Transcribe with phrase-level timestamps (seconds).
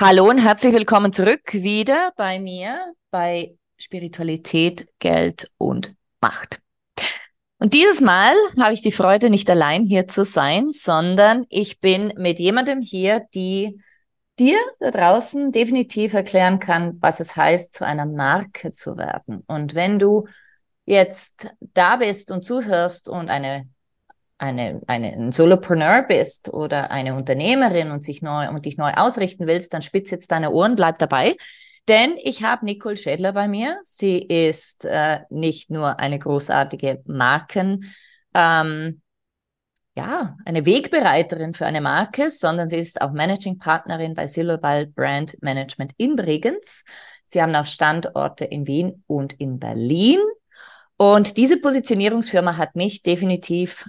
[0.00, 6.60] Hallo und herzlich willkommen zurück wieder bei mir bei Spiritualität, Geld und Macht.
[7.58, 12.12] Und dieses Mal habe ich die Freude, nicht allein hier zu sein, sondern ich bin
[12.16, 13.82] mit jemandem hier, die
[14.38, 19.42] dir da draußen definitiv erklären kann, was es heißt, zu einer Marke zu werden.
[19.48, 20.28] Und wenn du
[20.84, 23.68] jetzt da bist und zuhörst und eine
[24.38, 29.46] eine, eine, ein Solopreneur bist oder eine Unternehmerin und sich neu und dich neu ausrichten
[29.46, 31.36] willst, dann spitz jetzt deine Ohren, bleib dabei.
[31.88, 33.78] Denn ich habe Nicole Schädler bei mir.
[33.82, 37.92] Sie ist äh, nicht nur eine großartige Marken,
[38.34, 39.00] ähm,
[39.96, 45.36] ja, eine Wegbereiterin für eine Marke, sondern sie ist auch Managing Partnerin bei Silverball Brand
[45.42, 46.84] Management in Bregenz.
[47.26, 50.20] Sie haben auch Standorte in Wien und in Berlin.
[50.98, 53.88] Und diese Positionierungsfirma hat mich definitiv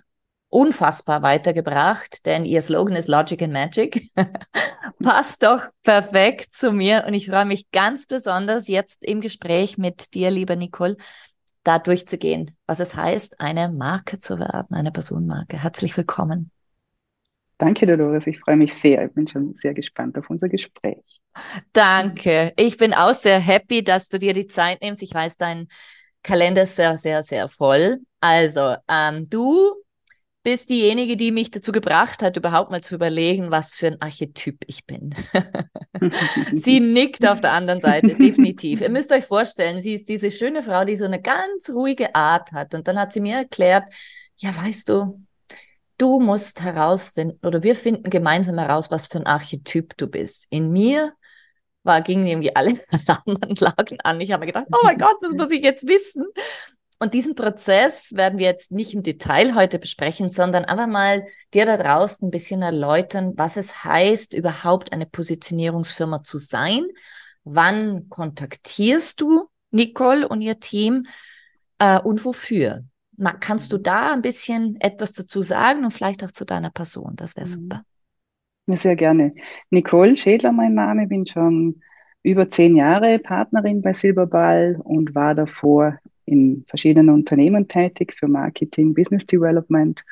[0.50, 4.09] unfassbar weitergebracht, denn ihr Slogan ist Logic and Magic.
[5.03, 10.14] Passt doch perfekt zu mir und ich freue mich ganz besonders jetzt im Gespräch mit
[10.14, 10.97] dir, lieber Nicole,
[11.64, 15.61] da durchzugehen, was es heißt, eine Marke zu werden, eine Personenmarke.
[15.61, 16.52] Herzlich willkommen.
[17.60, 18.26] Danke, Dolores.
[18.26, 19.05] Ich freue mich sehr.
[19.05, 21.21] Ich bin schon sehr gespannt auf unser Gespräch.
[21.73, 22.54] Danke.
[22.55, 25.04] Ich bin auch sehr happy, dass du dir die Zeit nimmst.
[25.04, 25.67] Ich weiß, dein
[26.23, 27.99] Kalender ist sehr, sehr, sehr voll.
[28.21, 29.73] Also, ähm, du
[30.44, 34.64] bist diejenige, die mich dazu gebracht hat, überhaupt mal zu überlegen, was für ein Archetyp
[34.67, 35.14] ich bin.
[36.54, 38.82] sie nickt auf der anderen Seite, definitiv.
[38.82, 42.52] Ihr müsst euch vorstellen, sie ist diese schöne Frau, die so eine ganz ruhige Art
[42.54, 42.73] hat.
[42.73, 43.83] Und dann hat sie mir erklärt,
[44.38, 45.22] ja, weißt du,
[45.98, 50.48] du musst herausfinden oder wir finden gemeinsam heraus, was für ein Archetyp du bist.
[50.49, 51.14] In mir
[51.83, 54.22] war, gingen irgendwie alle Alarmanlagen an.
[54.22, 56.26] Ich habe mir gedacht, oh mein Gott, was muss ich jetzt wissen?
[57.02, 61.65] Und diesen Prozess werden wir jetzt nicht im Detail heute besprechen, sondern einfach mal dir
[61.65, 66.86] da draußen ein bisschen erläutern, was es heißt, überhaupt eine Positionierungsfirma zu sein.
[67.45, 71.04] Wann kontaktierst du Nicole und ihr Team
[71.80, 72.83] äh, und wofür?
[73.39, 77.14] Kannst du da ein bisschen etwas dazu sagen und vielleicht auch zu deiner Person?
[77.16, 77.52] Das wäre mhm.
[77.52, 77.83] super.
[78.67, 79.33] Ja, sehr gerne.
[79.70, 81.81] Nicole Schädler, mein Name, bin schon
[82.23, 85.98] über zehn Jahre Partnerin bei Silberball und war davor
[86.30, 90.04] in verschiedenen Unternehmen tätig für Marketing, Business Development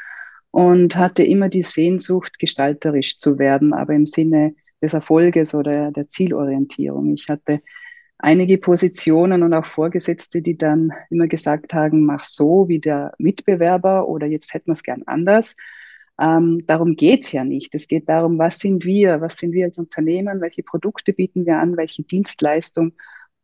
[0.52, 6.10] und hatte immer die Sehnsucht, gestalterisch zu werden, aber im Sinne des Erfolges oder der
[6.10, 7.14] Zielorientierung.
[7.14, 7.62] Ich hatte
[8.20, 14.08] einige Positionen und auch Vorgesetzte, die dann immer gesagt haben, mach so wie der Mitbewerber
[14.08, 15.56] oder jetzt hätten wir es gern anders.
[16.20, 17.76] Ähm, darum geht's ja nicht.
[17.76, 21.60] Es geht darum, was sind wir, was sind wir als Unternehmen, welche Produkte bieten wir
[21.60, 22.94] an, welche Dienstleistung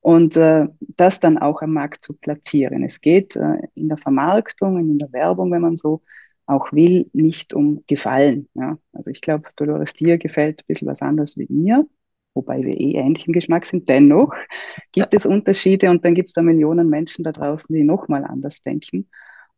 [0.04, 2.84] und äh, das dann auch am Markt zu platzieren.
[2.84, 6.02] Es geht äh, in der Vermarktung, in der Werbung, wenn man so
[6.46, 8.50] auch will, nicht um Gefallen.
[8.54, 8.78] Ja?
[8.92, 11.88] Also ich glaube, Dolores dir gefällt ein bisschen was anderes wie mir,
[12.34, 13.88] wobei wir eh ähnlich im Geschmack sind.
[13.88, 14.36] Dennoch
[14.92, 18.62] gibt es Unterschiede und dann gibt es da Millionen Menschen da draußen, die nochmal anders
[18.62, 19.08] denken.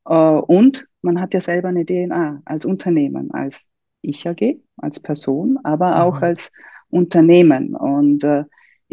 [0.07, 3.67] Äh, und man hat ja selber eine DNA als Unternehmen, als
[4.03, 6.23] Ich AG, als Person, aber auch mhm.
[6.23, 6.51] als
[6.89, 7.75] Unternehmen.
[7.75, 8.43] Und äh,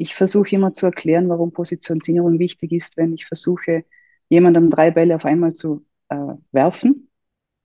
[0.02, 3.84] ich versuche immer zu erklären, warum Positionierung wichtig ist, wenn ich versuche,
[4.28, 6.16] jemandem drei Bälle auf einmal zu äh,
[6.50, 7.08] werfen.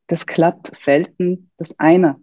[0.06, 2.22] Das klappt selten, dass einer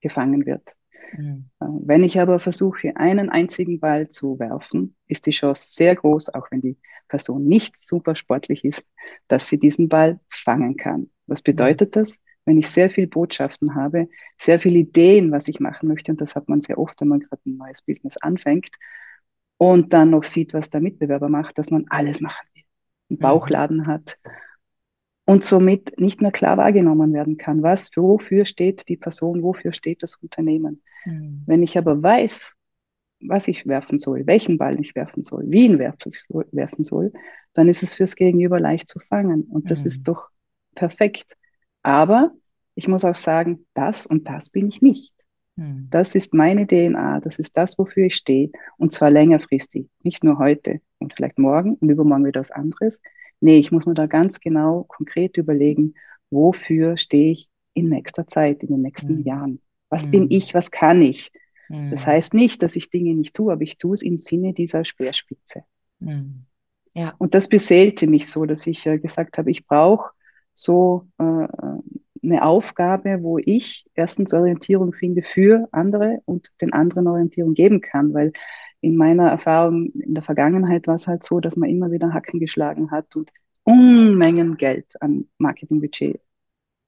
[0.00, 0.74] gefangen wird.
[1.18, 1.50] Mhm.
[1.60, 6.32] Äh, wenn ich aber versuche, einen einzigen Ball zu werfen, ist die Chance sehr groß,
[6.32, 6.78] auch wenn die
[7.08, 8.82] Person nicht super sportlich ist,
[9.28, 11.10] dass sie diesen Ball fangen kann.
[11.26, 12.00] Was bedeutet mhm.
[12.00, 12.16] das?
[12.46, 14.08] Wenn ich sehr viele Botschaften habe,
[14.38, 17.20] sehr viele Ideen, was ich machen möchte, und das hat man sehr oft, wenn man
[17.20, 18.70] gerade ein neues Business anfängt,
[19.62, 22.64] und dann noch sieht, was der Mitbewerber macht, dass man alles machen will,
[23.10, 23.22] einen mhm.
[23.22, 24.18] Bauchladen hat
[25.24, 30.02] und somit nicht mehr klar wahrgenommen werden kann, was, wofür steht die Person, wofür steht
[30.02, 30.82] das Unternehmen.
[31.04, 31.44] Mhm.
[31.46, 32.54] Wenn ich aber weiß,
[33.20, 37.12] was ich werfen soll, welchen Ball ich werfen soll, wie ihn werfen soll,
[37.54, 39.42] dann ist es fürs Gegenüber leicht zu fangen.
[39.42, 39.86] Und das mhm.
[39.86, 40.28] ist doch
[40.74, 41.36] perfekt.
[41.84, 42.32] Aber
[42.74, 45.14] ich muss auch sagen, das und das bin ich nicht.
[45.56, 45.88] Mhm.
[45.90, 48.50] Das ist meine DNA, das ist das, wofür ich stehe.
[48.78, 53.00] Und zwar längerfristig, nicht nur heute und vielleicht morgen und übermorgen wieder was anderes.
[53.40, 55.94] Nee, ich muss mir da ganz genau konkret überlegen,
[56.30, 59.22] wofür stehe ich in nächster Zeit, in den nächsten mhm.
[59.22, 59.60] Jahren.
[59.88, 60.30] Was bin mhm.
[60.30, 61.32] ich, was kann ich?
[61.68, 62.06] Das mhm.
[62.06, 65.64] heißt nicht, dass ich Dinge nicht tue, aber ich tue es im Sinne dieser Speerspitze.
[66.00, 66.44] Mhm.
[66.94, 67.14] Ja.
[67.18, 70.10] Und das beseelte mich so, dass ich äh, gesagt habe, ich brauche
[70.52, 71.46] so äh,
[72.22, 78.14] eine Aufgabe, wo ich erstens Orientierung finde für andere und den anderen Orientierung geben kann,
[78.14, 78.32] weil
[78.80, 82.40] in meiner Erfahrung in der Vergangenheit war es halt so, dass man immer wieder Hacken
[82.40, 83.30] geschlagen hat und
[83.64, 86.20] Unmengen Geld an Marketingbudget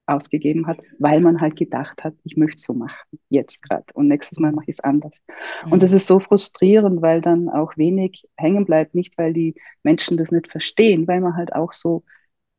[0.06, 4.08] ausgegeben hat, weil man halt gedacht hat, ich möchte es so machen, jetzt gerade und
[4.08, 5.22] nächstes Mal mache ich es anders.
[5.64, 5.72] Mhm.
[5.72, 10.16] Und das ist so frustrierend, weil dann auch wenig hängen bleibt, nicht weil die Menschen
[10.16, 12.02] das nicht verstehen, weil man halt auch so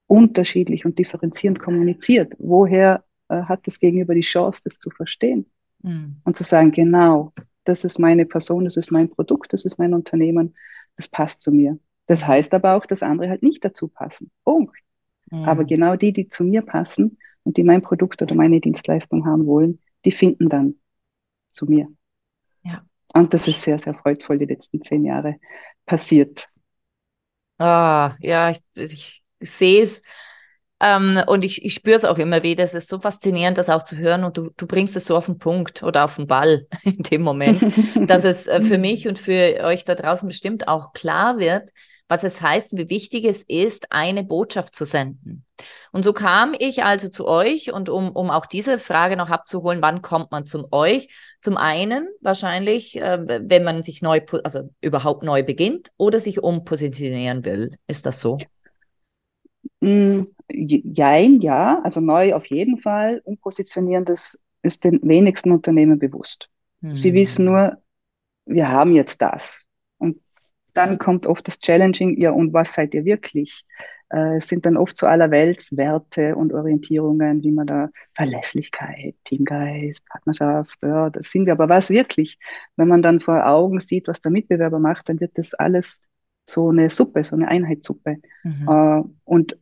[0.07, 2.33] unterschiedlich und differenzierend kommuniziert.
[2.37, 5.45] Woher äh, hat das Gegenüber die Chance, das zu verstehen
[5.81, 6.17] mhm.
[6.23, 9.93] und zu sagen, genau, das ist meine Person, das ist mein Produkt, das ist mein
[9.93, 10.55] Unternehmen,
[10.95, 11.79] das passt zu mir.
[12.05, 12.27] Das mhm.
[12.27, 14.29] heißt aber auch, dass andere halt nicht dazu passen.
[14.43, 14.77] Punkt.
[15.31, 15.43] Mhm.
[15.43, 19.45] Aber genau die, die zu mir passen, und die mein Produkt oder meine Dienstleistung haben
[19.45, 20.75] wollen, die finden dann
[21.51, 21.87] zu mir.
[22.63, 22.83] Ja.
[23.13, 25.39] Und das ist sehr, sehr freudvoll die letzten zehn Jahre
[25.85, 26.49] passiert.
[27.57, 30.01] Ah, ja, ich, ich, ich sehe es.
[30.81, 32.63] Ähm, und ich, ich spüre es auch immer wieder.
[32.63, 34.23] Es ist so faszinierend, das auch zu hören.
[34.23, 37.21] Und du, du bringst es so auf den Punkt oder auf den Ball in dem
[37.21, 37.63] Moment,
[38.09, 41.69] dass es äh, für mich und für euch da draußen bestimmt auch klar wird,
[42.07, 45.43] was es heißt und wie wichtig es ist, eine Botschaft zu senden.
[45.91, 49.81] Und so kam ich also zu euch und um, um auch diese Frage noch abzuholen,
[49.81, 51.07] wann kommt man zum euch?
[51.41, 57.45] Zum einen wahrscheinlich, äh, wenn man sich neu, also überhaupt neu beginnt oder sich umpositionieren
[57.45, 57.77] will.
[57.87, 58.37] Ist das so?
[58.37, 58.43] Mm,
[59.81, 63.21] jein, ja, also neu auf jeden Fall.
[63.23, 66.49] Umpositionieren, das ist den wenigsten Unternehmen bewusst.
[66.81, 66.95] Hm.
[66.95, 67.77] Sie wissen nur,
[68.45, 69.65] wir haben jetzt das
[70.75, 73.65] dann kommt oft das Challenging, ja, und was seid ihr wirklich?
[74.09, 80.05] Äh, es sind dann oft so allerwelts Werte und Orientierungen, wie man da Verlässlichkeit, Teamgeist,
[80.07, 81.53] Partnerschaft, ja, das sind wir.
[81.53, 82.37] Aber was wirklich?
[82.75, 86.01] Wenn man dann vor Augen sieht, was der Mitbewerber macht, dann wird das alles
[86.45, 88.17] so eine Suppe, so eine Einheitssuppe.
[88.43, 88.67] Mhm.
[88.67, 89.57] Äh, und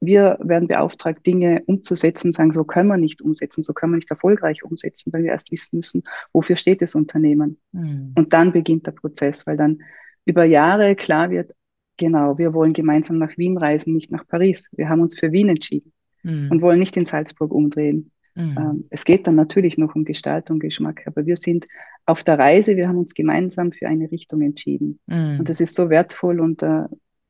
[0.00, 4.10] wir werden beauftragt, Dinge umzusetzen, sagen, so können wir nicht umsetzen, so können wir nicht
[4.10, 6.02] erfolgreich umsetzen, weil wir erst wissen müssen,
[6.32, 7.58] wofür steht das Unternehmen.
[7.70, 8.12] Mhm.
[8.16, 9.78] Und dann beginnt der Prozess, weil dann
[10.24, 11.52] über Jahre klar wird,
[11.96, 14.68] genau, wir wollen gemeinsam nach Wien reisen, nicht nach Paris.
[14.72, 15.92] Wir haben uns für Wien entschieden
[16.24, 16.48] mhm.
[16.50, 18.10] und wollen nicht in Salzburg umdrehen.
[18.34, 18.56] Mhm.
[18.58, 21.66] Ähm, es geht dann natürlich noch um Gestaltung, Geschmack, aber wir sind
[22.06, 24.98] auf der Reise, wir haben uns gemeinsam für eine Richtung entschieden.
[25.06, 25.40] Mhm.
[25.40, 26.84] Und das ist so wertvoll und äh,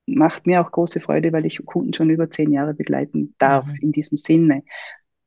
[0.06, 3.76] macht mir auch große Freude, weil ich Kunden schon über zehn Jahre begleiten darf mhm.
[3.80, 4.62] in diesem Sinne.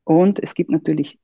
[0.04, 1.18] Und es gibt natürlich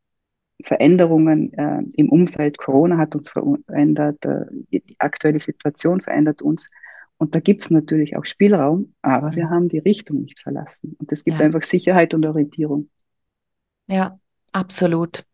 [0.63, 2.59] Veränderungen äh, im Umfeld.
[2.59, 6.69] Corona hat uns verändert, äh, die aktuelle Situation verändert uns.
[7.19, 9.37] Und da gibt es natürlich auch Spielraum, aber mhm.
[9.37, 10.97] wir haben die Richtung nicht verlassen.
[10.99, 11.47] Und es gibt ja.
[11.47, 12.89] einfach Sicherheit und Orientierung.
[13.87, 14.19] Ja,
[14.53, 15.25] absolut.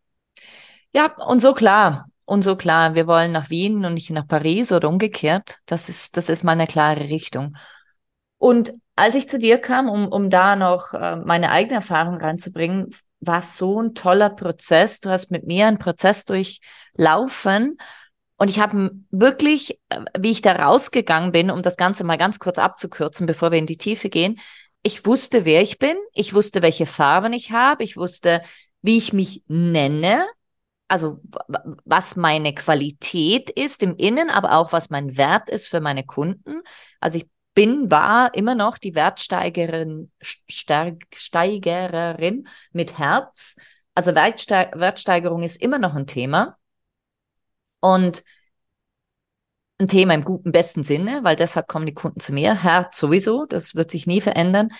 [0.94, 2.08] Ja, und so klar.
[2.28, 5.60] Und so klar, wir wollen nach Wien und nicht nach Paris oder umgekehrt.
[5.64, 7.56] Das ist, das ist meine klare Richtung.
[8.36, 12.90] Und als ich zu dir kam, um, um da noch äh, meine eigene Erfahrung reinzubringen,
[13.20, 15.00] war so ein toller Prozess.
[15.00, 17.78] Du hast mit mir einen Prozess durchlaufen.
[18.36, 22.38] Und ich habe wirklich, äh, wie ich da rausgegangen bin, um das Ganze mal ganz
[22.38, 24.38] kurz abzukürzen, bevor wir in die Tiefe gehen,
[24.82, 28.42] ich wusste, wer ich bin, ich wusste, welche Farben ich habe, ich wusste,
[28.82, 30.26] wie ich mich nenne,
[30.88, 31.20] also
[31.84, 36.62] was meine Qualität ist im Innen, aber auch was mein Wert ist für meine Kunden.
[36.98, 43.56] Also ich bin, war immer noch die Wertsteigerin, Steigererin mit Herz.
[43.94, 46.56] Also Wertste Wertsteigerung ist immer noch ein Thema.
[47.80, 48.24] Und
[49.80, 52.62] ein Thema im guten, besten Sinne, weil deshalb kommen die Kunden zu mir.
[52.62, 54.70] Herz sowieso, das wird sich nie verändern.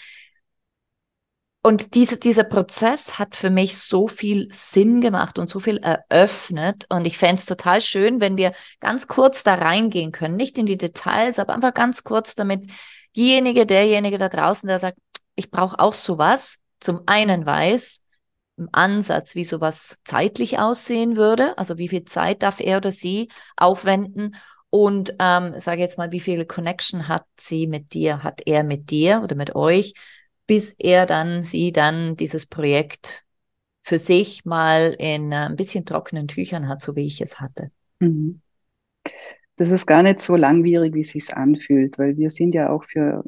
[1.60, 6.86] Und diese, dieser Prozess hat für mich so viel Sinn gemacht und so viel eröffnet.
[6.88, 10.36] Und ich fände es total schön, wenn wir ganz kurz da reingehen können.
[10.36, 12.70] Nicht in die Details, aber einfach ganz kurz, damit
[13.16, 14.98] diejenige, derjenige da draußen, der sagt,
[15.34, 18.02] ich brauche auch sowas, zum einen weiß,
[18.56, 21.56] im Ansatz, wie sowas zeitlich aussehen würde.
[21.58, 24.36] Also wie viel Zeit darf er oder sie aufwenden?
[24.70, 28.90] Und ähm, sage jetzt mal, wie viel Connection hat sie mit dir, hat er mit
[28.90, 29.94] dir oder mit euch?
[30.48, 33.24] Bis er dann, sie dann dieses Projekt
[33.82, 37.70] für sich mal in äh, ein bisschen trockenen Tüchern hat, so wie ich es hatte.
[38.00, 38.42] Mhm.
[39.56, 42.84] das ist gar nicht so langwierig, wie es sich anfühlt, weil wir sind ja auch
[42.84, 43.24] für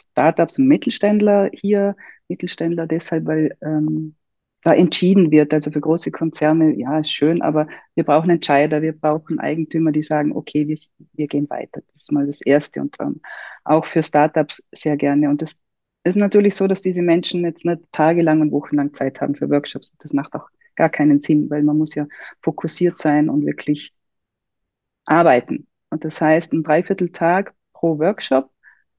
[0.00, 1.96] Startups und Mittelständler hier,
[2.28, 4.16] Mittelständler deshalb, weil ähm,
[4.62, 5.52] da entschieden wird.
[5.52, 10.02] Also für große Konzerne, ja, ist schön, aber wir brauchen Entscheider, wir brauchen Eigentümer, die
[10.02, 10.78] sagen, okay, wir,
[11.12, 11.82] wir gehen weiter.
[11.92, 13.20] Das ist mal das Erste und dann
[13.64, 15.28] auch für Startups sehr gerne.
[15.28, 15.56] Und das
[16.04, 19.92] ist natürlich so, dass diese Menschen jetzt nicht tagelang und wochenlang Zeit haben für Workshops.
[19.98, 22.06] Das macht auch gar keinen Sinn, weil man muss ja
[22.42, 23.94] fokussiert sein und wirklich
[25.06, 25.66] arbeiten.
[25.90, 28.50] Und das heißt, ein Dreivierteltag pro Workshop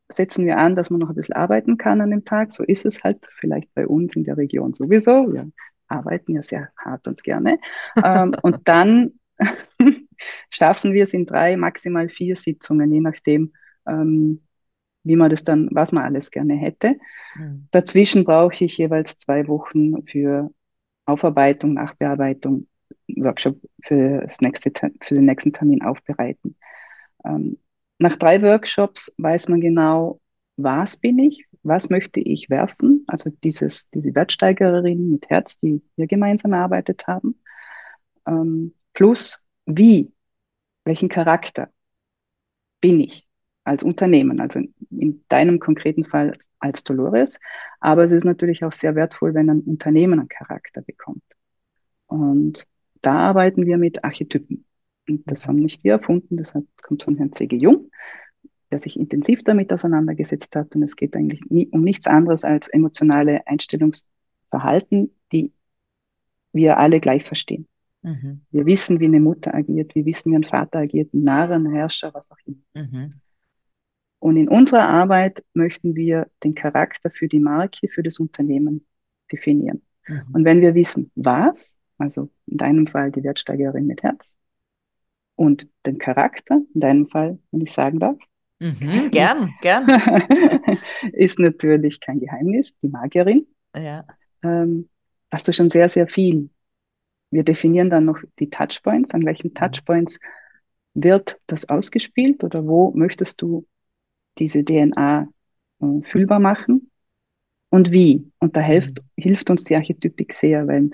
[0.09, 2.53] setzen wir an, dass man noch ein bisschen arbeiten kann an dem Tag.
[2.53, 5.33] So ist es halt vielleicht bei uns in der Region sowieso.
[5.33, 5.51] Wir
[5.88, 7.59] arbeiten ja sehr hart und gerne.
[8.03, 9.19] ähm, und dann
[10.50, 13.53] schaffen wir es in drei, maximal vier Sitzungen, je nachdem,
[13.88, 14.44] ähm,
[15.05, 16.97] wie man das dann, was man alles gerne hätte.
[17.35, 17.67] Mhm.
[17.71, 20.51] Dazwischen brauche ich jeweils zwei Wochen für
[21.05, 22.67] Aufarbeitung, Nachbearbeitung,
[23.15, 24.71] Workshop für, das nächste,
[25.01, 26.57] für den nächsten Termin aufbereiten.
[27.24, 27.59] Ähm,
[28.00, 30.19] nach drei Workshops weiß man genau,
[30.57, 36.07] was bin ich, was möchte ich werfen, also dieses, diese Wertsteigerin mit Herz, die wir
[36.07, 37.39] gemeinsam erarbeitet haben,
[38.27, 40.12] ähm, plus wie,
[40.83, 41.69] welchen Charakter
[42.81, 43.25] bin ich
[43.65, 47.39] als Unternehmen, also in deinem konkreten Fall als Dolores,
[47.79, 51.24] aber es ist natürlich auch sehr wertvoll, wenn ein Unternehmen einen Charakter bekommt.
[52.07, 52.65] Und
[53.01, 54.65] da arbeiten wir mit Archetypen.
[55.07, 57.57] Und das haben nicht wir erfunden, das kommt von Herrn C.G.
[57.57, 57.91] Jung,
[58.72, 60.75] der sich intensiv damit auseinandergesetzt hat.
[60.75, 65.51] Und es geht eigentlich nie, um nichts anderes als emotionale Einstellungsverhalten, die
[66.51, 67.67] wir alle gleich verstehen.
[68.01, 68.41] Mhm.
[68.51, 71.65] Wir wissen, wie eine Mutter agiert, wir wissen, wie ein Vater agiert, ein Narr, ein
[71.65, 72.57] Herrscher, was auch immer.
[72.75, 73.13] Mhm.
[74.25, 78.84] Und in unserer Arbeit möchten wir den Charakter für die Marke, für das Unternehmen
[79.32, 79.84] definieren.
[80.08, 80.24] Mhm.
[80.34, 84.36] Und wenn wir wissen, was, also in deinem Fall die Wertsteigerin mit Herz,
[85.36, 88.17] und den Charakter, in deinem Fall, wenn ich sagen darf.
[88.58, 89.86] Mhm, gern, gern.
[91.13, 93.46] ist natürlich kein Geheimnis, die Magierin.
[93.75, 94.08] Ja.
[94.41, 94.89] Ähm,
[95.29, 96.50] hast du schon sehr, sehr viel.
[97.29, 99.13] Wir definieren dann noch die Touchpoints.
[99.13, 99.53] An welchen mhm.
[99.53, 100.20] Touchpoints
[100.96, 103.67] wird das ausgespielt oder wo möchtest du
[104.38, 105.27] diese DNA
[105.82, 106.92] äh, fühlbar machen
[107.75, 108.32] und wie?
[108.39, 109.22] Und da hilft, mhm.
[109.22, 110.92] hilft uns die Archetypik sehr, weil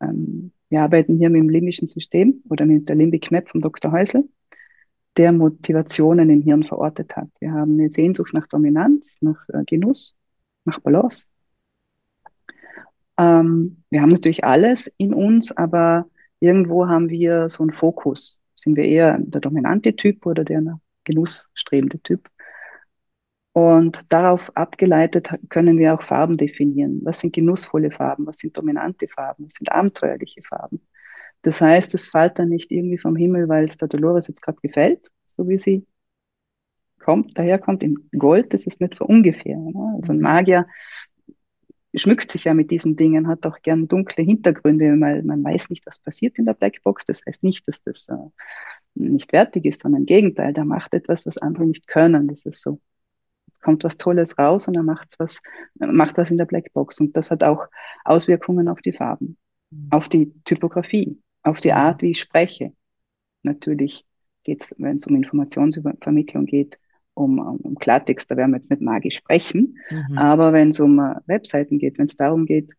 [0.00, 3.92] ähm, wir arbeiten hier mit dem limbischen System oder mit der Limbic Map von Dr.
[3.92, 4.26] Häusl,
[5.18, 7.28] der Motivationen im Hirn verortet hat.
[7.40, 10.14] Wir haben eine Sehnsucht nach Dominanz, nach äh, Genuss,
[10.64, 11.26] nach Balance.
[13.18, 16.06] Ähm, wir haben natürlich alles in uns, aber
[16.40, 18.40] irgendwo haben wir so einen Fokus.
[18.54, 22.26] Sind wir eher der dominante Typ oder der genussstrebende Typ?
[23.54, 27.00] Und darauf abgeleitet können wir auch Farben definieren.
[27.04, 28.26] Was sind genussvolle Farben?
[28.26, 29.44] Was sind dominante Farben?
[29.46, 30.80] Was sind abenteuerliche Farben?
[31.42, 34.60] Das heißt, es fällt dann nicht irgendwie vom Himmel, weil es der Dolores jetzt gerade
[34.62, 35.86] gefällt, so wie sie
[37.00, 38.54] kommt, daherkommt in Gold.
[38.54, 39.56] Das ist nicht von ungefähr.
[39.56, 39.94] Ne?
[39.96, 40.22] Also ein mhm.
[40.22, 40.66] Magier
[41.94, 45.84] schmückt sich ja mit diesen Dingen, hat auch gern dunkle Hintergründe, weil man weiß nicht,
[45.84, 47.04] was passiert in der Blackbox.
[47.04, 48.14] Das heißt nicht, dass das äh,
[48.94, 52.28] nicht wertig ist, sondern im Gegenteil, der macht etwas, was andere nicht können.
[52.28, 52.80] Das ist so
[53.62, 55.40] kommt was Tolles raus und er macht was,
[55.74, 57.00] macht was in der Blackbox.
[57.00, 57.66] Und das hat auch
[58.04, 59.36] Auswirkungen auf die Farben,
[59.70, 59.88] mhm.
[59.90, 62.72] auf die Typografie, auf die Art, wie ich spreche.
[63.42, 64.04] Natürlich
[64.44, 66.78] geht es, wenn es um Informationsvermittlung geht,
[67.14, 69.78] um, um Klartext, da werden wir jetzt nicht magisch sprechen.
[69.90, 70.18] Mhm.
[70.18, 72.70] Aber wenn es um uh, Webseiten geht, wenn es darum geht,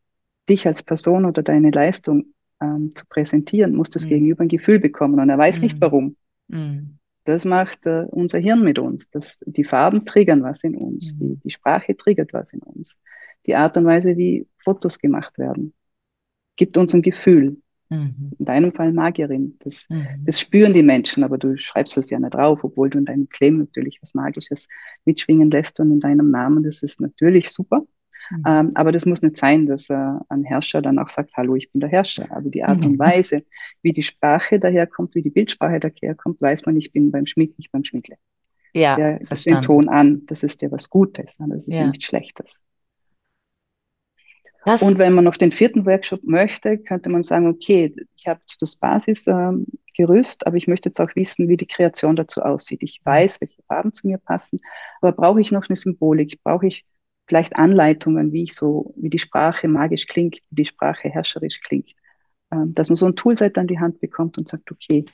[0.50, 4.10] dich als Person oder deine Leistung ähm, zu präsentieren, muss das mhm.
[4.10, 5.82] Gegenüber ein Gefühl bekommen und er weiß nicht mhm.
[5.82, 6.16] warum.
[6.48, 6.98] Mhm.
[7.26, 9.10] Das macht äh, unser Hirn mit uns.
[9.10, 11.14] Das, die Farben triggern was in uns.
[11.14, 11.20] Mhm.
[11.20, 12.96] Die, die Sprache triggert was in uns.
[13.46, 15.74] Die Art und Weise, wie Fotos gemacht werden,
[16.56, 17.58] gibt uns ein Gefühl.
[17.90, 18.32] Mhm.
[18.38, 19.58] In deinem Fall Magierin.
[19.60, 20.06] Das, mhm.
[20.26, 23.30] das spüren die Menschen, aber du schreibst das ja nicht drauf, obwohl du in deinem
[23.30, 24.68] Claim natürlich was Magisches
[25.06, 26.64] mitschwingen lässt und in deinem Namen.
[26.64, 27.86] Das ist natürlich super.
[28.30, 28.44] Mhm.
[28.46, 31.72] Ähm, aber das muss nicht sein, dass äh, ein Herrscher dann auch sagt, hallo, ich
[31.72, 32.28] bin der Herrscher.
[32.30, 32.92] Aber die Art mhm.
[32.92, 33.44] und Weise,
[33.82, 37.72] wie die Sprache daherkommt, wie die Bildsprache daherkommt, weiß man, ich bin beim Schmied, nicht
[37.72, 38.18] beim Schmiedle.
[38.74, 41.48] Ja, der gibt den Ton an, das ist ja was Gutes, ne?
[41.50, 41.86] das ist ja.
[41.86, 42.60] nichts Schlechtes.
[44.66, 48.40] Das und wenn man noch den vierten Workshop möchte, könnte man sagen, okay, ich habe
[48.48, 52.82] jetzt das Basisgerüst, ähm, aber ich möchte jetzt auch wissen, wie die Kreation dazu aussieht.
[52.82, 53.10] Ich mhm.
[53.10, 54.62] weiß, welche Farben zu mir passen,
[55.02, 56.42] aber brauche ich noch eine Symbolik?
[56.44, 56.86] Brauche ich
[57.34, 61.96] vielleicht Anleitungen, wie ich so, wie die Sprache magisch klingt, wie die Sprache herrscherisch klingt.
[62.52, 65.06] Ähm, dass man so ein Toolset an die Hand bekommt und sagt, okay,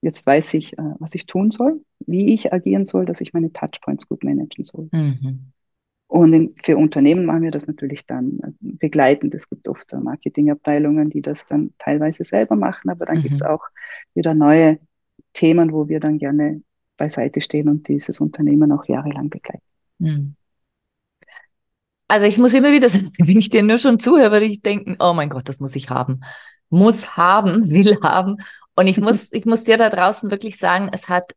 [0.00, 3.52] jetzt weiß ich, äh, was ich tun soll, wie ich agieren soll, dass ich meine
[3.52, 4.88] Touchpoints gut managen soll.
[4.90, 5.52] Mhm.
[6.08, 9.36] Und in, für Unternehmen machen wir das natürlich dann äh, begleitend.
[9.36, 13.22] Es gibt oft äh, Marketingabteilungen, die das dann teilweise selber machen, aber dann mhm.
[13.22, 13.62] gibt es auch
[14.14, 14.80] wieder neue
[15.32, 16.60] Themen, wo wir dann gerne
[16.96, 19.62] beiseite stehen und dieses Unternehmen auch jahrelang begleiten.
[20.00, 20.34] Hm.
[22.08, 24.96] Also ich muss immer wieder sagen, wenn ich dir nur schon zuhöre, würde ich denken,
[24.98, 26.22] oh mein Gott, das muss ich haben.
[26.70, 28.38] Muss haben, will haben.
[28.74, 31.32] Und ich muss, ich muss dir da draußen wirklich sagen, es hat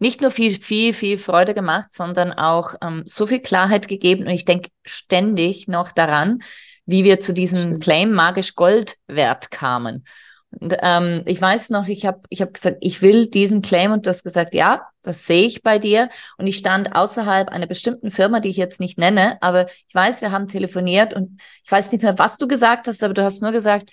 [0.00, 4.24] nicht nur viel, viel, viel Freude gemacht, sondern auch ähm, so viel Klarheit gegeben.
[4.24, 6.40] Und ich denke ständig noch daran,
[6.86, 10.04] wie wir zu diesem Claim magisch Gold Wert kamen.
[10.50, 14.06] Und, ähm, ich weiß noch, ich habe ich hab gesagt, ich will diesen Claim und
[14.06, 16.08] du hast gesagt, ja, das sehe ich bei dir.
[16.36, 20.20] Und ich stand außerhalb einer bestimmten Firma, die ich jetzt nicht nenne, aber ich weiß,
[20.20, 23.42] wir haben telefoniert und ich weiß nicht mehr, was du gesagt hast, aber du hast
[23.42, 23.90] nur gesagt,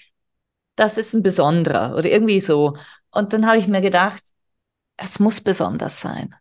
[0.76, 2.76] das ist ein besonderer oder irgendwie so.
[3.12, 4.22] Und dann habe ich mir gedacht,
[4.98, 6.36] es muss besonders sein.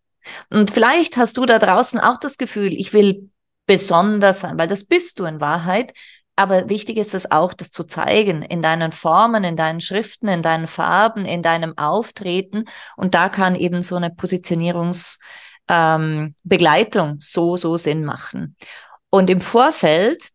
[0.50, 3.31] Und vielleicht hast du da draußen auch das Gefühl, ich will
[3.66, 5.93] besonders sein, weil das bist du in Wahrheit.
[6.37, 10.43] Aber wichtig ist es auch, das zu zeigen in deinen Formen, in deinen Schriften, in
[10.43, 12.64] deinen Farben, in deinem Auftreten.
[12.97, 18.57] Und da kann eben so eine Positionierungsbegleitung ähm, so, so Sinn machen.
[19.11, 20.31] Und im Vorfeld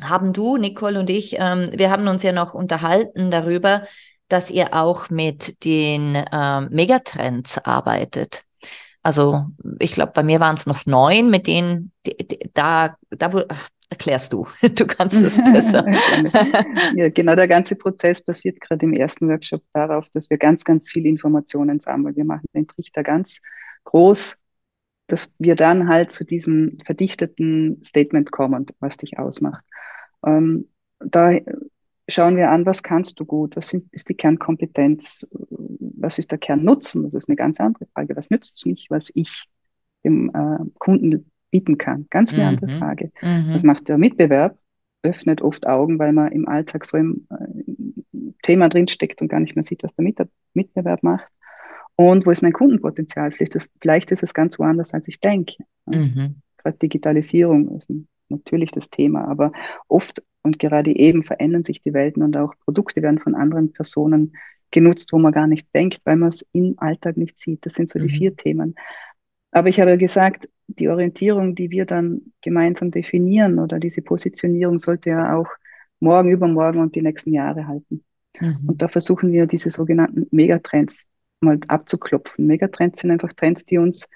[0.00, 3.82] haben du, Nicole und ich, ähm, wir haben uns ja noch unterhalten darüber,
[4.28, 8.44] dass ihr auch mit den äh, Megatrends arbeitet.
[9.08, 9.46] Also
[9.78, 13.70] ich glaube, bei mir waren es noch neun, mit denen die, die, da, da ach,
[13.88, 14.46] erklärst du.
[14.74, 15.86] Du kannst das besser.
[16.94, 20.86] ja, genau, der ganze Prozess basiert gerade im ersten Workshop darauf, dass wir ganz, ganz
[20.86, 22.16] viele Informationen sammeln.
[22.16, 23.40] Wir machen den Trichter ganz
[23.84, 24.36] groß,
[25.06, 29.64] dass wir dann halt zu diesem verdichteten Statement kommen, was dich ausmacht.
[30.22, 31.30] Ähm, da
[32.08, 36.38] schauen wir an, was kannst du gut, was sind, ist die Kernkompetenz, was ist der
[36.38, 39.48] Kernnutzen, das ist eine ganz andere Frage, was nützt es mich, was ich
[40.04, 42.06] dem äh, Kunden bieten kann.
[42.10, 42.48] Ganz eine mhm.
[42.48, 43.12] andere Frage.
[43.22, 43.54] Mhm.
[43.54, 44.58] Was macht der Mitbewerb?
[45.02, 49.54] Öffnet oft Augen, weil man im Alltag so im äh, Thema drinsteckt und gar nicht
[49.54, 50.18] mehr sieht, was der Mit
[50.54, 51.28] Mitbewerb macht.
[51.96, 53.32] Und wo ist mein Kundenpotenzial?
[53.32, 55.64] Vielleicht, das, vielleicht ist es ganz woanders, als ich denke.
[55.86, 56.36] Mhm.
[56.56, 59.52] Gerade Digitalisierung ist ein, natürlich das Thema, aber
[59.88, 64.32] oft und gerade eben verändern sich die Welten und auch Produkte werden von anderen Personen
[64.70, 67.64] genutzt, wo man gar nicht denkt, weil man es im Alltag nicht sieht.
[67.66, 68.18] Das sind so die mhm.
[68.18, 68.74] vier Themen.
[69.50, 75.10] Aber ich habe gesagt, die Orientierung, die wir dann gemeinsam definieren oder diese Positionierung sollte
[75.10, 75.48] ja auch
[76.00, 78.04] morgen, übermorgen und die nächsten Jahre halten.
[78.40, 78.68] Mhm.
[78.68, 81.06] Und da versuchen wir diese sogenannten Megatrends
[81.40, 82.46] mal abzuklopfen.
[82.46, 84.08] Megatrends sind einfach Trends, die uns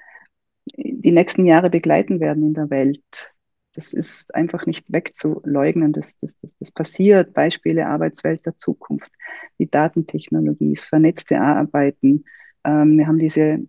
[0.66, 3.32] die nächsten Jahre begleiten werden in der Welt.
[3.74, 5.92] Das ist einfach nicht wegzuleugnen.
[5.92, 7.32] Das, das, das, das passiert.
[7.32, 9.10] Beispiele Arbeitswelt der Zukunft,
[9.58, 12.24] die Datentechnologie, das vernetzte Arbeiten.
[12.64, 13.60] Ähm, wir haben diese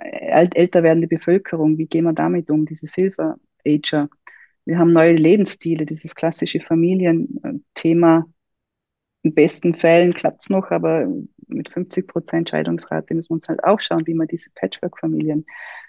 [0.00, 1.78] äh, älter werdende Bevölkerung.
[1.78, 2.64] Wie gehen wir damit um?
[2.64, 4.08] Diese Silver Ager.
[4.64, 8.26] Wir haben neue Lebensstile, dieses klassische Familienthema.
[9.22, 11.08] In besten Fällen klappt es noch, aber
[11.48, 15.46] mit 50 Prozent Scheidungsrate müssen wir uns halt auch schauen, wie wir diese Patchwork-Familien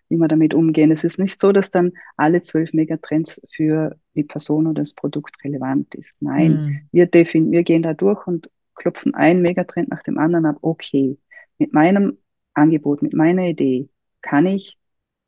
[0.09, 0.91] wie wir damit umgehen.
[0.91, 5.43] Es ist nicht so, dass dann alle zwölf Megatrends für die Person oder das Produkt
[5.43, 6.15] relevant ist.
[6.21, 6.87] Nein, mm.
[6.91, 10.57] wir, defin wir gehen da durch und klopfen ein Megatrend nach dem anderen ab.
[10.61, 11.17] Okay,
[11.57, 12.17] mit meinem
[12.53, 13.89] Angebot, mit meiner Idee
[14.21, 14.77] kann ich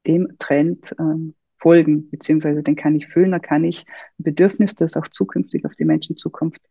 [0.07, 3.85] dem Trend ähm, folgen, beziehungsweise den kann ich füllen, da kann ich
[4.17, 6.61] ein Bedürfnis, das auch zukünftig auf die Menschen Zukunft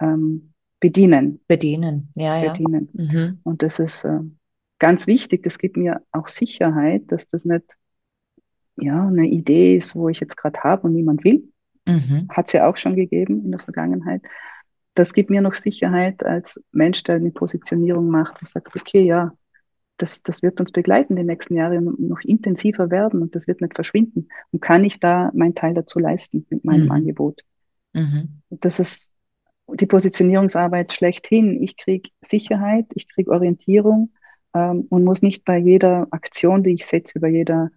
[0.00, 1.40] ähm, bedienen.
[1.48, 2.52] Bedienen, ja, ja.
[2.52, 2.88] Bedienen.
[2.92, 3.38] Mhm.
[3.42, 4.20] Und das ist äh,
[4.78, 7.76] ganz wichtig, das gibt mir auch Sicherheit, dass das nicht
[8.76, 11.42] ja, eine Idee ist, wo ich jetzt gerade habe und niemand will.
[11.86, 12.28] Mhm.
[12.30, 14.22] Hat es ja auch schon gegeben in der Vergangenheit.
[14.94, 19.32] Das gibt mir noch Sicherheit als Mensch, der eine Positionierung macht und sagt, okay, ja,
[19.96, 23.60] das, das wird uns begleiten die nächsten Jahre und noch intensiver werden und das wird
[23.60, 24.28] nicht verschwinden.
[24.52, 26.92] Und kann ich da meinen Teil dazu leisten mit meinem mhm.
[26.92, 27.42] Angebot?
[27.94, 28.42] Mhm.
[28.50, 29.10] Das ist
[29.68, 31.62] die Positionierungsarbeit schlechthin.
[31.62, 34.12] Ich kriege Sicherheit, ich kriege Orientierung
[34.54, 37.70] ähm, und muss nicht bei jeder Aktion, die ich setze, bei jeder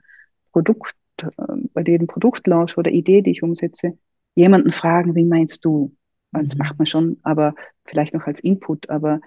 [0.52, 1.28] Produkt, äh,
[1.74, 3.98] bei jedem Produktlaunch oder Idee, die ich umsetze,
[4.36, 5.96] jemanden fragen, wie meinst du?
[6.32, 6.60] Das mhm.
[6.60, 7.56] macht man schon, aber
[7.86, 8.90] vielleicht noch als Input.
[8.90, 9.20] Aber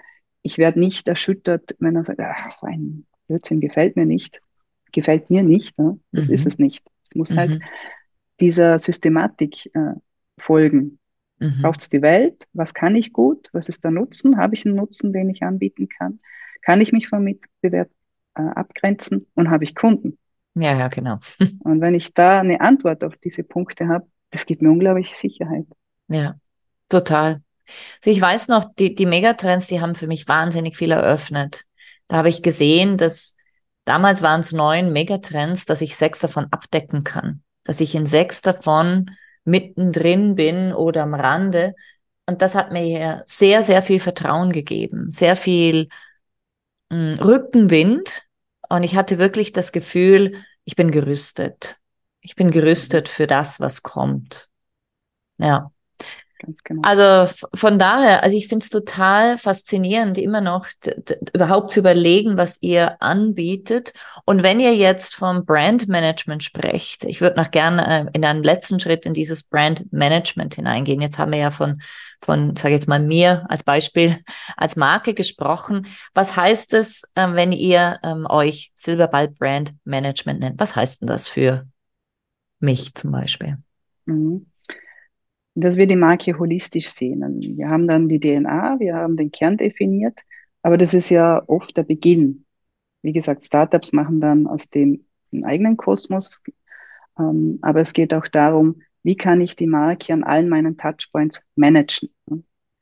[0.43, 4.41] ich werde nicht erschüttert, wenn er sagt, ach, so ein Blödsinn gefällt mir nicht.
[4.93, 5.79] Gefällt mir nicht.
[5.79, 5.99] Ne?
[6.13, 6.35] Das mhm.
[6.35, 6.87] ist es nicht.
[7.05, 7.55] Es muss halt mhm.
[7.55, 7.63] halt
[8.41, 9.95] dieser Systematik äh,
[10.39, 10.99] folgen.
[11.39, 11.63] Mhm.
[11.63, 12.47] Braucht es die Welt?
[12.53, 13.49] Was kann ich gut?
[13.53, 14.37] Was ist der Nutzen?
[14.39, 16.21] Habe ich einen Nutzen, den ich anbieten kann?
[16.65, 17.91] Kann ich mich vom Mitbewerb
[18.35, 20.19] äh, abgrenzen und habe ich Kunden?
[20.55, 21.19] Ja, ja, genau.
[21.65, 25.67] und wenn ich da eine Antwort auf diese Punkte habe, das gibt mir unglaublich Sicherheit.
[26.09, 26.37] Ja,
[26.89, 27.43] total.
[28.01, 31.65] Also ich weiß noch, die, die Megatrends, die haben für mich wahnsinnig viel eröffnet.
[32.09, 33.37] Da habe ich gesehen, dass
[33.85, 37.43] damals waren es neun Megatrends, dass ich sechs davon abdecken kann.
[37.65, 39.11] Dass ich in sechs davon
[39.45, 41.75] mittendrin bin oder am Rande.
[42.27, 45.89] Und das hat mir sehr, sehr viel Vertrauen gegeben, sehr viel
[46.93, 48.23] Rückenwind,
[48.69, 51.79] Und ich hatte wirklich das Gefühl, ich bin gerüstet.
[52.21, 54.49] Ich bin gerüstet für das, was kommt.
[55.39, 55.71] Ja.
[56.65, 56.83] Genau.
[56.83, 60.67] Also von daher, also ich finde es total faszinierend, immer noch
[61.33, 63.93] überhaupt zu überlegen, was ihr anbietet.
[64.25, 68.81] Und wenn ihr jetzt vom Brandmanagement sprecht, ich würde noch gerne äh, in einen letzten
[68.81, 71.01] Schritt in dieses Brandmanagement hineingehen.
[71.01, 71.81] Jetzt haben wir ja von,
[72.21, 74.17] von, sage jetzt mal mir als Beispiel,
[74.57, 75.87] als Marke gesprochen.
[76.15, 80.61] Was heißt es, äh, wenn ihr ähm, euch Silberball Brand Management nennt?
[80.61, 81.67] Was heißt denn das für
[82.61, 83.59] mich zum Beispiel?
[84.07, 84.47] Mhm
[85.55, 87.41] dass wir die Marke holistisch sehen.
[87.41, 90.21] Wir haben dann die DNA, wir haben den Kern definiert,
[90.63, 92.45] aber das ist ja oft der Beginn.
[93.03, 96.43] Wie gesagt, Startups machen dann aus dem einen eigenen Kosmos,
[97.19, 101.41] ähm, aber es geht auch darum, wie kann ich die Marke an allen meinen Touchpoints
[101.55, 102.11] managen.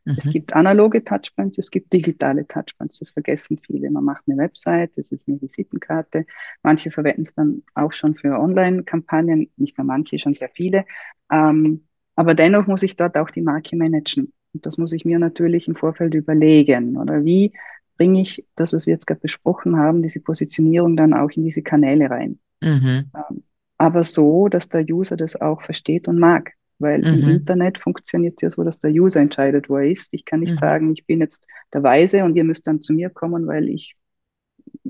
[0.05, 0.17] Mhm.
[0.17, 3.01] Es gibt analoge Touchpoints, es gibt digitale Touchpoints.
[3.01, 3.91] Das vergessen viele.
[3.91, 6.27] Man macht eine Website, das ist eine Visitenkarte.
[6.63, 10.85] Manche verwenden es dann auch schon für Online-Kampagnen, nicht nur manche, schon sehr viele.
[11.31, 14.33] Ähm, aber dennoch muss ich dort auch die Marke managen.
[14.53, 16.97] Und das muss ich mir natürlich im Vorfeld überlegen.
[16.97, 17.53] Oder wie
[17.97, 21.63] bringe ich das, was wir jetzt gerade besprochen haben, diese Positionierung dann auch in diese
[21.63, 22.39] Kanäle rein.
[22.61, 23.11] Mhm.
[23.15, 23.43] Ähm,
[23.79, 26.53] aber so, dass der User das auch versteht und mag.
[26.79, 27.23] Weil mhm.
[27.23, 30.13] im Internet funktioniert ja so, dass der User entscheidet, wo er ist.
[30.13, 30.57] Ich kann nicht mhm.
[30.57, 33.97] sagen, ich bin jetzt der Weise und ihr müsst dann zu mir kommen, weil ich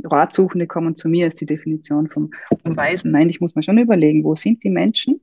[0.05, 2.31] Ratsuchende kommen zu mir, ist die Definition vom,
[2.63, 3.11] vom Weisen.
[3.13, 5.21] Nein, ich muss mir schon überlegen, wo sind die Menschen,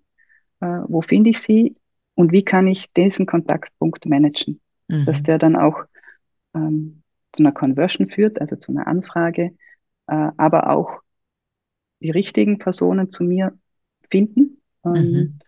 [0.61, 1.75] äh, wo finde ich sie
[2.19, 5.05] und wie kann ich diesen Kontaktpunkt managen, mhm.
[5.05, 5.85] dass der dann auch
[6.53, 7.01] ähm,
[7.31, 9.55] zu einer Conversion führt, also zu einer Anfrage,
[10.07, 10.99] äh, aber auch
[12.01, 13.57] die richtigen Personen zu mir
[14.11, 15.39] finden ähm, mhm.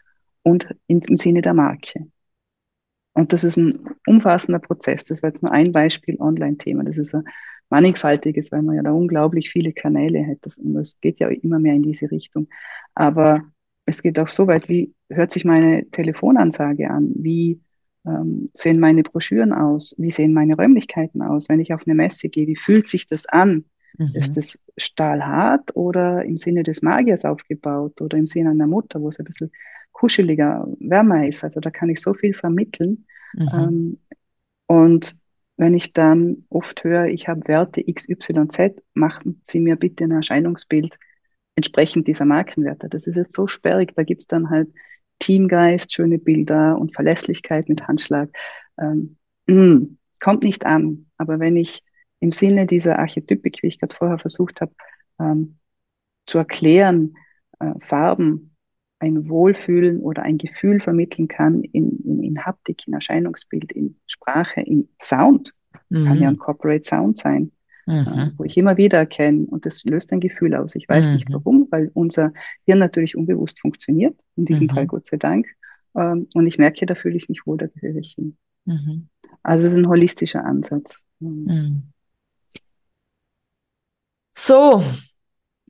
[0.44, 2.08] und in, im Sinne der Marke.
[3.12, 5.04] Und das ist ein umfassender Prozess.
[5.04, 6.86] Das war jetzt nur ein Beispiel Online-Thema.
[6.86, 7.26] Das ist ein
[7.70, 10.38] mannigfaltiges, weil man ja da unglaublich viele Kanäle hat.
[10.44, 12.48] Das, es geht ja immer mehr in diese Richtung.
[12.96, 13.44] Aber
[13.86, 17.12] es geht auch so weit, wie hört sich meine Telefonansage an?
[17.16, 17.62] Wie
[18.06, 19.96] ähm, sehen meine Broschüren aus?
[19.98, 21.50] Wie sehen meine Räumlichkeiten aus?
[21.50, 23.66] Wenn ich auf eine Messe gehe, wie fühlt sich das an?
[23.98, 24.12] Mhm.
[24.14, 29.10] Ist das stahlhart oder im Sinne des Magiers aufgebaut oder im Sinne einer Mutter, wo
[29.10, 29.52] es ein bisschen
[29.92, 31.44] kuscheliger, wärmer ist?
[31.44, 33.06] Also da kann ich so viel vermitteln.
[33.34, 33.50] Mhm.
[33.54, 33.98] Ähm,
[34.68, 35.16] und
[35.58, 40.98] wenn ich dann oft höre, ich habe Werte XYZ, machen Sie mir bitte ein Erscheinungsbild
[41.62, 42.90] entsprechend dieser Markenwerte.
[42.90, 44.70] Das ist jetzt so sperrig, da gibt es dann halt
[45.20, 48.30] Teamgeist, schöne Bilder und Verlässlichkeit mit Handschlag.
[48.80, 51.06] Ähm, mh, mm, kommt nicht an.
[51.18, 51.84] Aber wenn ich
[52.20, 54.74] im Sinne dieser Archetypik, wie ich gerade vorher versucht habe,
[55.20, 55.60] ähm,
[56.26, 57.14] zu erklären,
[57.60, 58.56] äh, Farben,
[58.98, 64.62] ein Wohlfühlen oder ein Gefühl vermitteln kann in, in, in Haptik, in Erscheinungsbild, in Sprache,
[64.62, 65.54] in Sound,
[65.90, 66.06] mhm.
[66.06, 67.52] kann ja ein Corporate Sound sein,
[67.86, 68.08] mhm.
[68.08, 70.76] äh, wo ich immer wieder erkenne und das löst ein Gefühl aus.
[70.76, 71.14] Ich weiß mhm.
[71.16, 72.34] nicht warum, weil unser
[72.66, 74.72] Hirn natürlich unbewusst funktioniert, in diesem mhm.
[74.72, 75.48] Fall Gott sei Dank.
[75.96, 78.38] Ähm, und ich merke, da fühle ich mich wohl, da gehöre ich hin.
[78.66, 79.08] Mhm.
[79.44, 81.04] Also es ist ein holistischer Ansatz.
[81.20, 81.84] Mhm.
[84.34, 84.82] So,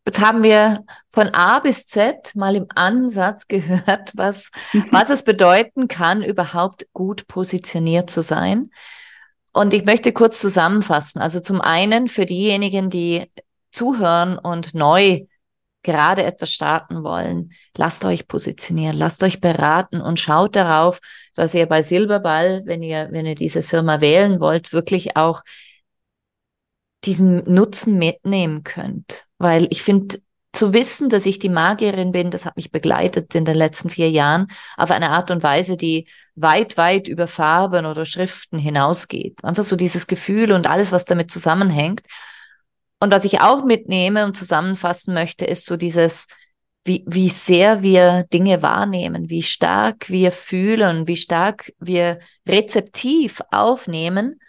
[0.06, 4.50] Jetzt haben wir von A bis Z mal im Ansatz gehört, was,
[4.90, 8.72] was es bedeuten kann, überhaupt gut positioniert zu sein.
[9.54, 11.22] Und ich möchte kurz zusammenfassen.
[11.22, 13.30] Also zum einen für diejenigen, die
[13.72, 15.26] zuhören und neu
[15.84, 21.00] gerade etwas starten wollen, lasst euch positionieren, lasst euch beraten und schaut darauf,
[21.36, 25.42] dass ihr bei Silberball, wenn ihr, wenn ihr diese Firma wählen wollt, wirklich auch
[27.04, 29.26] diesen Nutzen mitnehmen könnt.
[29.40, 30.20] Weil ich finde,
[30.54, 34.10] zu wissen, dass ich die Magierin bin, das hat mich begleitet in den letzten vier
[34.10, 39.44] Jahren auf eine Art und Weise, die weit, weit über Farben oder Schriften hinausgeht.
[39.44, 42.02] Einfach so dieses Gefühl und alles, was damit zusammenhängt.
[43.00, 46.28] Und was ich auch mitnehme und zusammenfassen möchte, ist so dieses,
[46.84, 54.40] wie, wie sehr wir Dinge wahrnehmen, wie stark wir fühlen, wie stark wir rezeptiv aufnehmen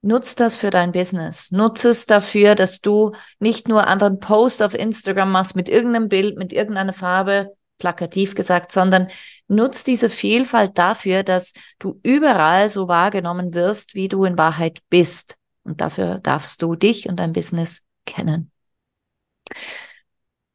[0.00, 1.50] Nutz das für dein Business.
[1.50, 6.08] Nutz es dafür, dass du nicht nur einfach einen Post auf Instagram machst mit irgendeinem
[6.08, 9.08] Bild, mit irgendeiner Farbe, plakativ gesagt, sondern
[9.46, 15.36] nutz diese Vielfalt dafür, dass du überall so wahrgenommen wirst, wie du in Wahrheit bist.
[15.64, 18.50] Und dafür darfst du dich und dein Business kennen.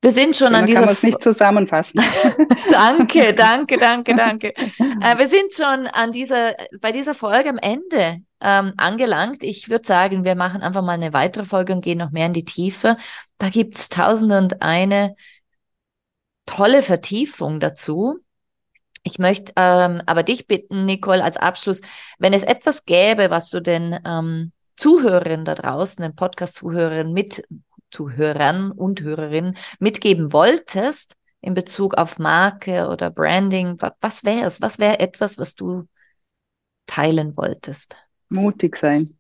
[0.01, 0.79] Wir sind schon Schöner an dieser.
[0.79, 2.01] Kann man es nicht zusammenfassen.
[2.69, 4.53] danke, danke, danke, danke.
[4.57, 9.43] Äh, wir sind schon an dieser, bei dieser Folge am Ende ähm, angelangt.
[9.43, 12.33] Ich würde sagen, wir machen einfach mal eine weitere Folge und gehen noch mehr in
[12.33, 12.97] die Tiefe.
[13.37, 15.15] Da gibt's tausend und eine
[16.45, 18.19] tolle Vertiefung dazu.
[19.03, 21.81] Ich möchte ähm, aber dich bitten, Nicole, als Abschluss,
[22.19, 27.43] wenn es etwas gäbe, was du den ähm, Zuhörerinnen da draußen, den Podcast-Zuhörerinnen mit
[27.91, 34.61] Zuhörern und Hörerinnen mitgeben wolltest in Bezug auf Marke oder Branding, was wäre es?
[34.61, 35.87] Was wäre etwas, was du
[36.87, 37.97] teilen wolltest?
[38.33, 39.17] Mutig sein.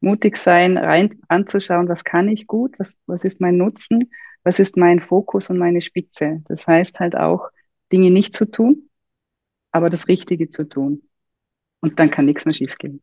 [0.00, 4.76] Mutig sein, rein anzuschauen, was kann ich gut, was, was ist mein Nutzen, was ist
[4.76, 6.42] mein Fokus und meine Spitze.
[6.48, 7.48] Das heißt halt auch,
[7.92, 8.90] Dinge nicht zu tun,
[9.70, 11.08] aber das Richtige zu tun.
[11.80, 13.02] Und dann kann nichts mehr schiefgehen.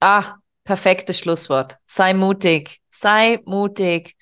[0.00, 1.78] Ach, perfektes Schlusswort.
[1.84, 4.14] Sei mutig, sei mutig.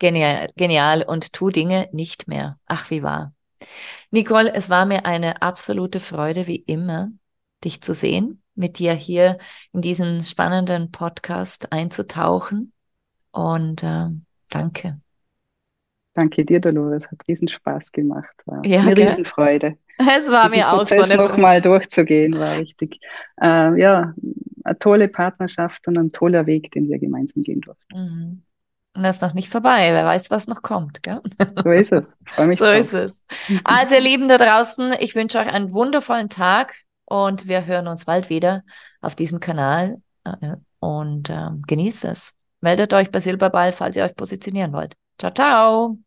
[0.00, 2.58] Genial, genial und tu Dinge nicht mehr.
[2.66, 3.32] Ach, wie wahr.
[4.10, 7.10] Nicole, es war mir eine absolute Freude, wie immer,
[7.62, 9.38] dich zu sehen, mit dir hier
[9.72, 12.72] in diesen spannenden Podcast einzutauchen.
[13.30, 14.08] Und äh,
[14.50, 15.00] danke.
[16.14, 17.10] Danke dir, Dolores.
[17.10, 18.34] Hat riesen Spaß gemacht.
[18.46, 19.76] War ja, eine Riesenfreude.
[19.98, 23.00] Es war mir auch Prozess so eine nochmal durchzugehen, war richtig.
[23.40, 24.14] Äh, ja,
[24.64, 27.94] eine tolle Partnerschaft und ein toller Weg, den wir gemeinsam gehen durften.
[27.94, 28.42] Mhm.
[28.96, 29.92] Und das ist noch nicht vorbei.
[29.92, 31.02] Wer weiß, was noch kommt.
[31.02, 31.20] Gell?
[31.62, 32.16] So ist es.
[32.24, 32.76] freue mich so drauf.
[32.76, 33.24] ist es.
[33.64, 38.04] Also, ihr Lieben da draußen, ich wünsche euch einen wundervollen Tag und wir hören uns
[38.04, 38.62] bald wieder
[39.00, 42.34] auf diesem Kanal äh, und äh, genießt es.
[42.60, 44.94] Meldet euch bei Silberball, falls ihr euch positionieren wollt.
[45.18, 45.98] Ciao, ciao.